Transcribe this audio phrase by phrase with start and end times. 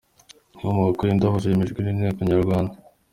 [0.53, 2.75] Inkomoko y'indahuzo yemejwe n'inteko nyarwanda.